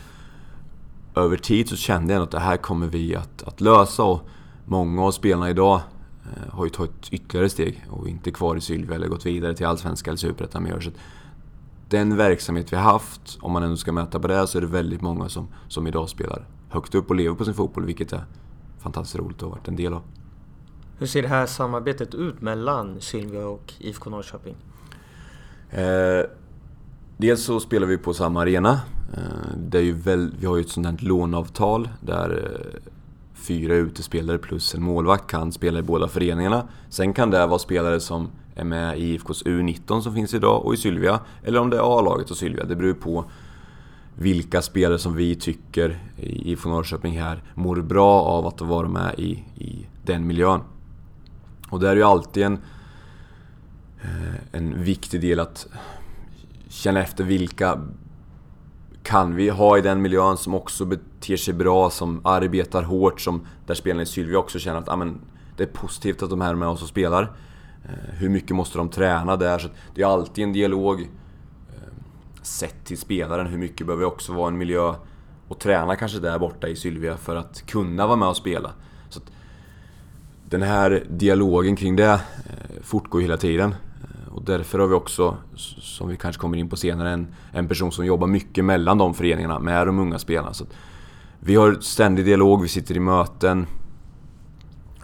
[1.14, 4.02] över tid så kände jag att det här kommer vi att, att lösa.
[4.02, 4.28] Och
[4.64, 5.80] många av spelarna idag
[6.24, 9.66] eh, har ju tagit ytterligare steg och inte kvar i Sylvia eller gått vidare till
[9.66, 10.90] Allsvenskan eller Superettan med så
[11.88, 14.68] Den verksamhet vi har haft, om man ändå ska mäta på det, så är det
[14.68, 18.24] väldigt många som, som idag spelar högt upp och lever på sin fotboll, vilket är
[18.78, 20.02] fantastiskt roligt att ha varit en del av.
[20.98, 24.54] Hur ser det här samarbetet ut mellan Sylvia och IFK Norrköping?
[25.70, 26.24] Eh,
[27.16, 28.80] dels så spelar vi på samma arena.
[29.14, 32.90] Eh, det är ju väl, vi har ju ett sånt här låneavtal där eh,
[33.34, 36.68] fyra utespelare plus en målvakt kan spela i båda föreningarna.
[36.88, 40.74] Sen kan det vara spelare som är med i IFKs U19 som finns idag och
[40.74, 41.20] i Sylvia.
[41.42, 42.64] Eller om det är A-laget och Sylvia.
[42.64, 43.24] Det beror på
[44.20, 49.14] vilka spelare som vi tycker i IFK Norrköping här mår bra av att vara med
[49.18, 50.60] i, i den miljön.
[51.70, 52.58] Och det är ju alltid en...
[54.02, 55.66] Eh, en viktig del att
[56.68, 57.80] känna efter vilka
[59.02, 63.46] kan vi ha i den miljön som också beter sig bra, som arbetar hårt, som
[63.66, 65.20] där spelarna i Sylvia också känner att ah, men,
[65.56, 67.22] det är positivt att de här är med oss och spelar.
[67.84, 69.58] Eh, hur mycket måste de träna där?
[69.58, 71.08] Så det är alltid en dialog
[72.42, 73.46] sett till spelaren.
[73.46, 74.94] Hur mycket behöver också vara en miljö
[75.48, 78.72] och träna kanske där borta i Sylvia för att kunna vara med och spela.
[79.08, 79.20] Så
[80.48, 83.74] den här dialogen kring det eh, fortgår hela tiden.
[84.02, 87.68] Eh, och därför har vi också, som vi kanske kommer in på senare, en, en
[87.68, 90.54] person som jobbar mycket mellan de föreningarna med de unga spelarna.
[90.54, 90.64] Så
[91.40, 93.66] vi har ständig dialog, vi sitter i möten.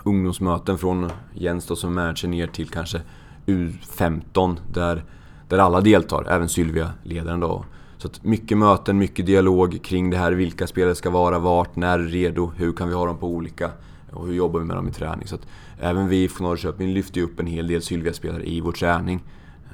[0.04, 3.00] Ungdomsmöten från Jens då som manager ner till kanske
[3.46, 5.04] U15 där,
[5.48, 7.64] där alla deltar, även Sylvia, ledaren då.
[7.98, 11.98] Så att mycket möten, mycket dialog kring det här, vilka spelare ska vara, vart, när
[11.98, 13.70] redo, hur kan vi ha dem på olika
[14.12, 15.26] och hur jobbar vi med dem i träning.
[15.26, 15.46] Så att
[15.80, 19.24] även vi från Norrköping lyfter upp en hel del Sylvia-spelare i vår träning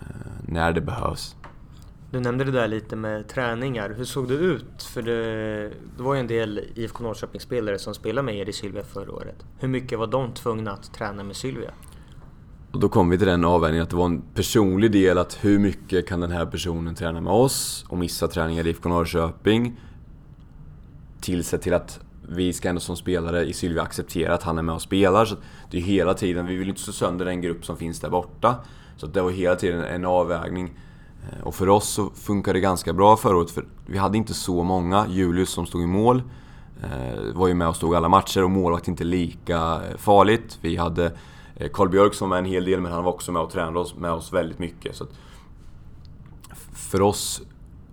[0.00, 0.06] eh,
[0.48, 1.36] när det behövs.
[2.10, 3.94] Du nämnde det där lite med träningar.
[3.96, 4.82] Hur såg det ut?
[4.82, 8.82] För det, det var ju en del IFK Norrköping-spelare som spelade med er i Sylvia
[8.82, 9.44] förra året.
[9.58, 11.70] Hur mycket var de tvungna att träna med Sylvia?
[12.72, 15.58] Och då kom vi till den avvägningen att det var en personlig del att hur
[15.58, 19.80] mycket kan den här personen träna med oss och missa träningar i IFK Norrköping.
[21.20, 24.74] Till till att vi ska ändå som spelare i Sylvia acceptera att han är med
[24.74, 25.24] och spelar.
[25.24, 25.36] Så
[25.70, 28.54] det är hela tiden, vi vill inte slå sönder den grupp som finns där borta.
[28.96, 30.74] Så det var hela tiden en avvägning.
[31.30, 34.34] Eh, och för oss så funkade det ganska bra förra året, för vi hade inte
[34.34, 35.06] så många.
[35.08, 36.22] Julius som stod i mål
[36.82, 40.58] eh, var ju med och stod alla matcher och målvakt inte lika eh, farligt.
[40.60, 41.12] Vi hade
[41.68, 43.94] Karl Björk som var en hel del, men han var också med och tränade oss,
[43.96, 44.96] med oss väldigt mycket.
[44.96, 45.06] Så
[46.72, 47.42] för oss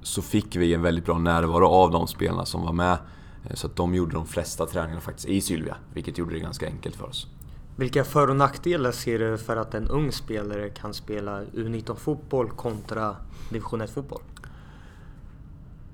[0.02, 2.98] så fick vi en väldigt bra närvaro av de spelarna som var med.
[3.46, 6.68] Eh, så att de gjorde de flesta träningarna faktiskt i Sylvia, vilket gjorde det ganska
[6.68, 7.28] enkelt för oss.
[7.76, 13.16] Vilka för och nackdelar ser du för att en ung spelare kan spela U19-fotboll kontra
[13.50, 14.22] division 1-fotboll?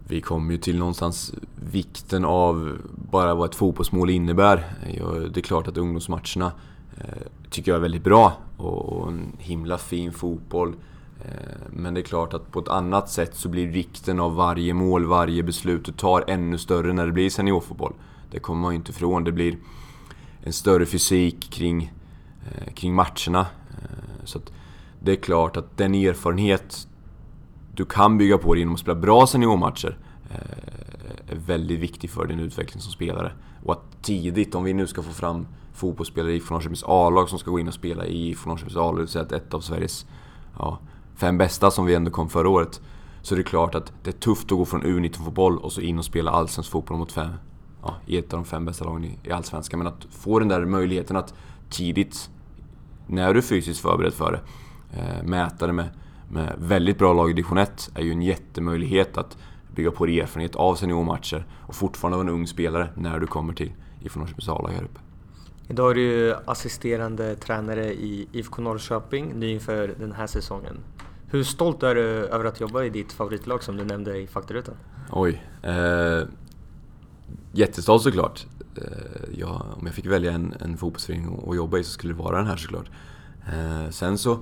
[0.07, 1.33] Vi kommer ju till någonstans
[1.71, 2.77] vikten av
[3.11, 4.73] bara vad ett fotbollsmål innebär.
[5.33, 6.51] Det är klart att ungdomsmatcherna eh,
[6.97, 10.75] Eh, tycker jag är väldigt bra och en himla fin fotboll.
[11.25, 14.73] Eh, men det är klart att på ett annat sätt så blir vikten av varje
[14.73, 17.93] mål, varje beslut du tar ännu större när det blir seniorfotboll.
[18.31, 19.23] Det kommer man ju inte ifrån.
[19.23, 19.57] Det blir
[20.43, 21.93] en större fysik kring,
[22.45, 23.47] eh, kring matcherna.
[23.69, 24.39] Eh, så
[24.99, 26.87] det är klart att den erfarenhet
[27.73, 29.97] du kan bygga på genom att spela bra seniormatcher
[30.31, 33.31] eh, är väldigt viktig för din utveckling som spelare.
[33.63, 37.51] Och att tidigt, om vi nu ska få fram fotbollsspelare i Norrköpings A-lag som ska
[37.51, 40.05] gå in och spela i IFK Norrköpings A-lag, det vill säga ett av Sveriges
[40.59, 40.79] ja,
[41.15, 42.81] fem bästa som vi ändå kom förra året.
[43.21, 45.97] Så det är klart att det är tufft att gå från U19-fotboll och så in
[45.97, 47.29] och spela allsvensk fotboll mot fem,
[47.83, 49.79] ja, i ett av de fem bästa lagen i, Allsvenskan.
[49.79, 51.33] Men att få den där möjligheten att
[51.69, 52.29] tidigt,
[53.07, 54.41] när du är fysiskt förberedd för det,
[54.99, 55.89] eh, mäta det med,
[56.29, 59.37] med väldigt bra lag i division 1 är ju en jättemöjlighet att
[59.75, 63.73] bygga på erfarenhet av seniormatcher och fortfarande vara en ung spelare när du kommer till
[64.01, 64.99] IFK Norrköpings A-lag här uppe.
[65.67, 70.77] Idag är du assisterande tränare i IFK Norrköping, ny inför den här säsongen.
[71.27, 74.75] Hur stolt är du över att jobba i ditt favoritlag som du nämnde i faktarutan?
[75.11, 75.43] Oj.
[75.61, 76.23] Eh,
[77.51, 78.45] jättestolt såklart.
[78.75, 78.83] Eh,
[79.37, 82.37] ja, om jag fick välja en, en fotbollsförening att jobba i så skulle det vara
[82.37, 82.89] den här såklart.
[83.53, 84.39] Eh, sen så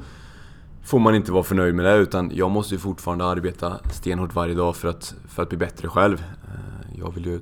[0.84, 4.36] får man inte vara för nöjd med det utan jag måste ju fortfarande arbeta stenhårt
[4.36, 6.24] varje dag för att, för att bli bättre själv.
[6.48, 7.40] Eh, jag vill ju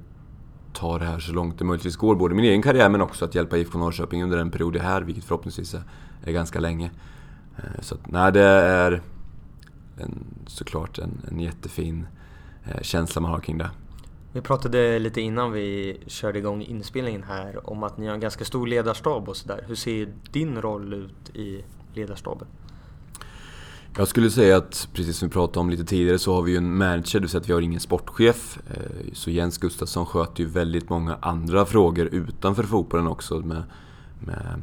[0.74, 3.36] ta det här så långt det möjligtvis går, både min egen karriär men också att
[3.36, 5.84] hjälpa IFK Norrköping under den period jag är här, vilket förhoppningsvis är,
[6.24, 6.92] är ganska länge.
[7.58, 9.02] Eh, så att, nej, det är
[9.98, 12.08] en, såklart en, en jättefin
[12.66, 13.70] eh, känsla man har kring det.
[14.34, 18.46] Vi pratade lite innan vi körde igång inspelningen här om att ni har en ganska
[18.46, 19.64] stor ledarstab och sådär.
[19.68, 22.48] Hur ser din roll ut i ledarstaben?
[23.98, 26.58] Jag skulle säga att, precis som vi pratade om lite tidigare, så har vi ju
[26.58, 28.60] en manager, det vill säga att vi har ingen sportchef.
[28.70, 33.40] Eh, så Jens Gustafsson sköter ju väldigt många andra frågor utanför fotbollen också.
[33.40, 33.64] Med,
[34.20, 34.62] med,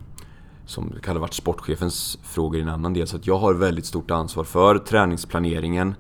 [0.67, 3.07] som kan ha varit sportchefens frågor i en annan del.
[3.07, 5.95] Så att jag har väldigt stort ansvar för träningsplaneringen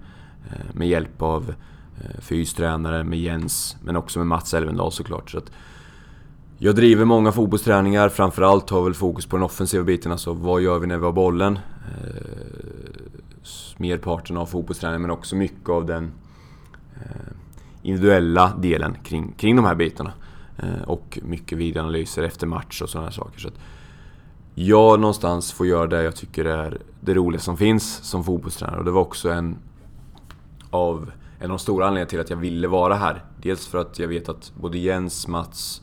[0.51, 1.55] eh, med hjälp av
[2.01, 5.31] eh, fystränare, med Jens, men också med Mats Elvendal såklart.
[5.31, 5.51] Så att
[6.59, 10.79] jag driver många fotbollsträningar, framförallt har väl fokus på den offensiva biten, alltså vad gör
[10.79, 11.59] vi när vi har bollen?
[13.79, 16.13] Merparten av fotbollsträningen men också mycket av den
[16.95, 17.33] eh,
[17.83, 20.13] individuella delen kring, kring de här bitarna.
[20.59, 23.41] Eh, och mycket videoanalyser efter match och sådana saker.
[23.41, 23.59] Så att
[24.55, 28.79] jag någonstans får göra det jag tycker är det roliga som finns som fotbollstränare.
[28.79, 29.59] Och det var också en
[30.71, 33.25] av, en av de stora anledningarna till att jag ville vara här.
[33.43, 35.83] Dels för att jag vet att både Jens, Mats,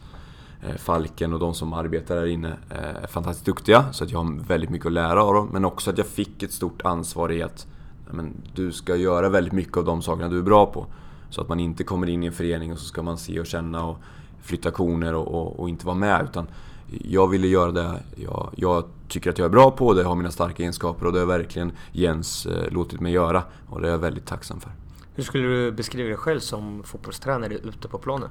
[0.64, 3.86] eh, Falken och de som arbetar där inne är fantastiskt duktiga.
[3.92, 5.50] Så att jag har väldigt mycket att lära av dem.
[5.54, 7.68] Men också att jag fick ett stort ansvar i att
[8.12, 10.86] men, du ska göra väldigt mycket av de sakerna du är bra på.
[11.30, 13.46] Så att man inte kommer in i en förening och så ska man se och
[13.46, 13.98] känna och
[14.42, 16.28] flytta koner och, och, och inte vara med.
[16.30, 16.48] Utan
[16.88, 20.32] jag ville göra det jag, jag, tycker att jag är bra på, det har mina
[20.32, 23.44] starka egenskaper och det har verkligen Jens eh, låtit mig göra.
[23.70, 24.72] Och det är jag väldigt tacksam för.
[25.16, 28.30] Hur skulle du beskriva dig själv som fotbollstränare ute på planen?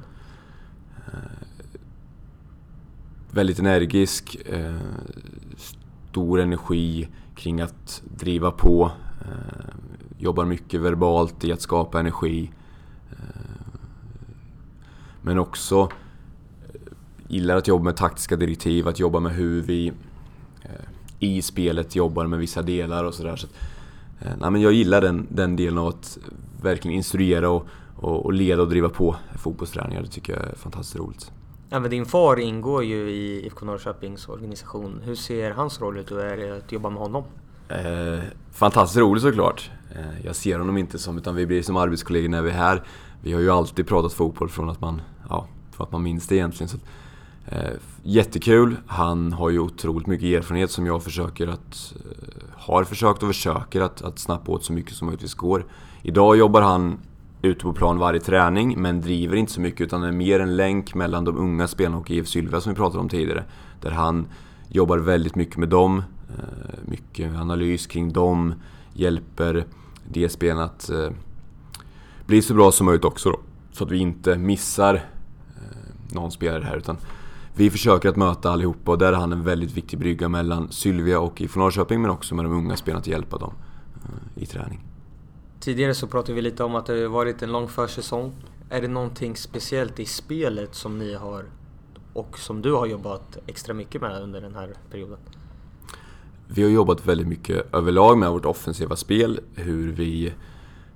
[1.07, 1.19] Eh,
[3.31, 4.75] väldigt energisk, eh,
[5.57, 8.91] stor energi kring att driva på.
[9.25, 9.75] Eh,
[10.19, 12.51] jobbar mycket verbalt i att skapa energi.
[13.11, 13.17] Eh,
[15.23, 16.81] men också eh,
[17.29, 19.93] gillar att jobba med taktiska direktiv, att jobba med hur vi
[21.19, 23.37] i spelet jobbar med vissa delar och sådär.
[23.37, 23.47] Så,
[24.51, 26.19] nej, jag gillar den, den delen av att
[26.63, 30.03] verkligen instruera och, och, och leda och driva på fotbollsträningar.
[30.03, 31.33] Det tycker jag är fantastiskt roligt.
[31.71, 35.01] Även din far ingår ju i IFK Norrköpings organisation.
[35.05, 37.25] Hur ser hans roll ut och är det att jobba med honom?
[37.69, 38.23] Eh,
[38.53, 39.71] fantastiskt roligt såklart.
[39.95, 42.83] Eh, jag ser honom inte som, utan vi blir som arbetskollegor när vi är här.
[43.21, 46.35] Vi har ju alltid pratat fotboll från att man, ja, från att man minns det
[46.35, 46.69] egentligen.
[46.69, 46.79] Så,
[47.47, 47.71] eh,
[48.03, 48.77] jättekul.
[48.87, 53.81] Han har ju otroligt mycket erfarenhet som jag försöker att, eh, har försökt och försöker
[53.81, 55.67] att, att snappa åt så mycket som möjligtvis går.
[56.03, 56.99] Idag jobbar han
[57.43, 60.95] ute på plan varje träning, men driver inte så mycket utan är mer en länk
[60.95, 63.45] mellan de unga spelarna och IF Sylvia som vi pratade om tidigare.
[63.81, 64.27] Där han
[64.69, 68.55] jobbar väldigt mycket med dem, Eh, mycket analys kring dem,
[68.93, 69.67] hjälper
[70.09, 71.11] DSBn att eh,
[72.27, 73.41] bli så bra som möjligt också då.
[73.73, 76.97] Så att vi inte missar eh, någon spelare här utan
[77.57, 81.21] vi försöker att möta allihopa och där är han en väldigt viktig brygga mellan Sylvia
[81.21, 83.53] och IFK Norrköping men också med de unga spelarna att hjälpa dem
[84.37, 84.81] i träning.
[85.61, 88.33] Tidigare så pratade vi lite om att det varit en lång försäsong.
[88.71, 91.45] Är det någonting speciellt i spelet som ni har
[92.13, 95.19] och som du har jobbat extra mycket med under den här perioden?
[96.57, 100.33] Vi har jobbat väldigt mycket överlag med vårt offensiva spel, hur vi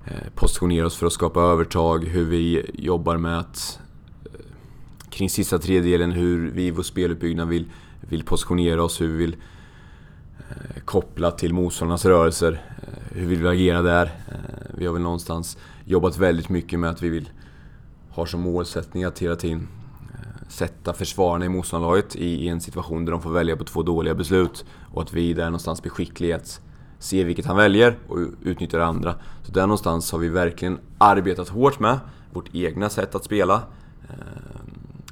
[0.04, 3.80] eh, positionerar oss för att skapa övertag, hur vi jobbar med att
[4.24, 4.30] eh,
[5.10, 7.64] kring sista tredjedelen, hur vi i vår speluppbyggnad vill,
[8.00, 9.36] vill positionera oss, hur vi vill
[10.38, 14.12] eh, koppla till motståndarnas rörelser, eh, hur vi vill agera där.
[14.74, 17.30] Vi har väl någonstans jobbat väldigt mycket med att vi vill
[18.10, 19.68] ha som målsättning att hela tiden
[20.48, 24.64] sätta försvararna i motståndarlaget i, en situation där de får välja på två dåliga beslut.
[24.98, 26.60] Och att vi där någonstans blir skickliga att
[26.98, 29.14] se vilket han väljer och utnyttja det andra.
[29.42, 31.98] Så där någonstans har vi verkligen arbetat hårt med
[32.32, 33.62] vårt egna sätt att spela
[34.08, 34.16] eh,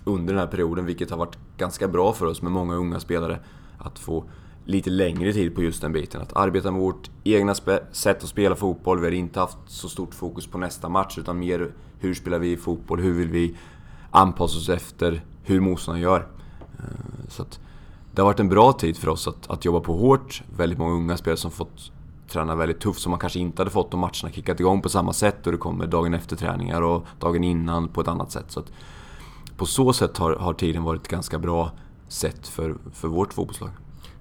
[0.04, 3.38] under den här perioden, vilket har varit ganska bra för oss med många unga spelare.
[3.78, 4.24] Att få
[4.64, 6.22] lite längre tid på just den biten.
[6.22, 7.54] Att arbeta med vårt egna
[7.92, 9.00] sätt att spela fotboll.
[9.00, 12.56] Vi har inte haft så stort fokus på nästa match, utan mer hur spelar vi
[12.56, 13.00] fotboll?
[13.00, 13.56] Hur vill vi
[14.10, 16.26] anpassa oss efter hur motståndaren gör.
[16.78, 17.60] Eh, så att
[18.16, 20.42] det har varit en bra tid för oss att, att jobba på hårt.
[20.56, 21.92] Väldigt många unga spelare som fått
[22.28, 25.12] träna väldigt tufft som man kanske inte hade fått om matcherna kickat igång på samma
[25.12, 28.44] sätt och det kommer dagen efter träningar och dagen innan på ett annat sätt.
[28.48, 28.72] Så att
[29.56, 31.70] på så sätt har, har tiden varit ganska bra
[32.08, 33.70] sätt för, för vårt fotbollslag.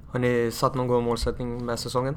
[0.08, 2.16] Har ni satt någon målsättning med säsongen?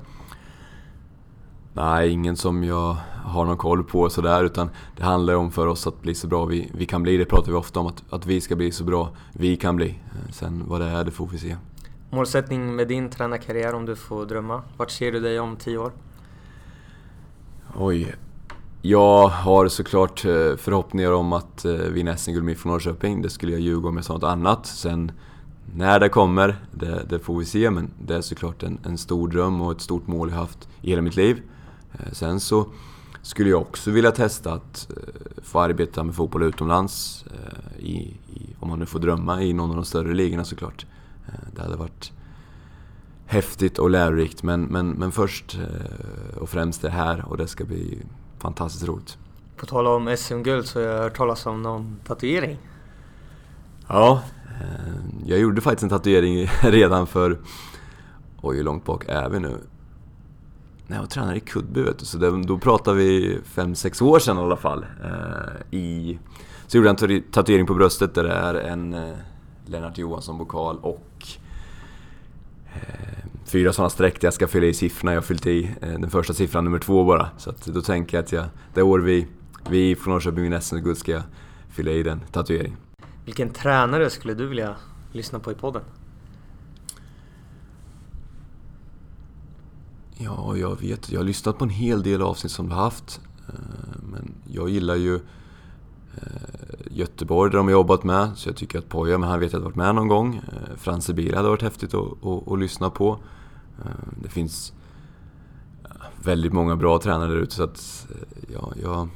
[1.72, 5.87] Nej, ingen som jag har någon koll på sådär utan det handlar om för oss
[5.87, 7.16] att bli så bra vi, vi kan bli.
[7.16, 9.98] Det pratar vi ofta om, att, att vi ska bli så bra vi kan bli.
[10.33, 11.57] Sen vad det är, det får vi se.
[12.11, 14.62] Målsättning med din tränarkarriär om du får drömma?
[14.76, 15.92] Vart ser du dig om tio år?
[17.76, 18.14] Oj.
[18.83, 23.22] Jag har såklart eh, förhoppningar om att eh, vinna SM-guld med från Norrköping.
[23.22, 24.66] Det skulle jag ljuga om jag sa något annat.
[24.66, 25.12] Sen
[25.74, 27.70] när det kommer, det, det, får vi se.
[27.70, 30.90] Men det är såklart en, en stor dröm och ett stort mål jag haft i
[30.90, 31.42] hela mitt liv.
[31.99, 32.67] Eh, sen så
[33.23, 37.25] skulle jag också vilja testa att eh, få arbeta med fotboll utomlands.
[37.27, 40.87] Eh, I, i, om man nu får drömma, i någon av de större ligorna såklart.
[41.55, 42.13] Det hade varit
[43.27, 45.59] häftigt och lärorikt men, men, men först
[46.37, 47.99] och främst det här och det ska bli
[48.39, 49.19] fantastiskt roligt.
[49.57, 52.59] På tal om SM-guld så har jag hört talas om någon tatuering.
[53.89, 54.23] Ja,
[55.27, 57.39] jag gjorde faktiskt en tatuering redan för,
[58.41, 59.59] oj hur långt bak är vi nu?
[60.88, 64.19] När jag var tränare i Kudby vet du, så det, då pratar vi 5-6 år
[64.19, 64.87] sedan i alla fall.
[65.04, 66.19] Eh, i,
[66.67, 69.15] så gjorde jag en tatuering på bröstet där det är en eh,
[69.67, 71.27] Lennart Johansson-bokal och
[72.75, 75.13] eh, fyra sådana streck där jag ska fylla i siffrorna.
[75.13, 77.29] Jag har fyllt i eh, den första siffran, nummer två bara.
[77.38, 78.44] Så att, då tänker jag att jag,
[78.75, 79.27] det år vi,
[79.71, 81.23] vi från Norrköping vinner SM-guld ska jag
[81.71, 82.79] fylla i den tatueringen.
[83.25, 84.77] Vilken tränare skulle du vilja
[85.13, 85.83] lyssna på i podden?
[90.21, 91.10] Ja, jag vet.
[91.10, 93.21] Jag har lyssnat på en hel del avsnitt som du har haft.
[93.48, 93.54] Eh,
[94.02, 95.14] men jag gillar ju...
[95.14, 95.21] Eh,
[96.90, 99.60] Göteborg där de har jobbat med, så jag tycker att Poja, men han vet jag
[99.60, 100.37] har varit med någon gång.
[100.37, 103.19] Eh, Frans Sibila hade varit häftigt att, att, att lyssna på.
[104.23, 104.73] Det finns
[106.23, 108.06] väldigt många bra tränare där ute så att
[108.54, 109.08] ja, jag,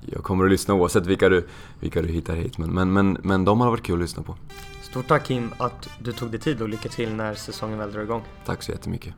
[0.00, 1.48] jag kommer att lyssna oavsett vilka du,
[1.80, 2.58] vilka du hittar hit.
[2.58, 4.36] Men, men, men, men de har varit kul att lyssna på.
[4.82, 8.02] Stort tack Kim att du tog dig tid och lycka till när säsongen väl drar
[8.02, 8.22] igång.
[8.44, 9.14] Tack så jättemycket.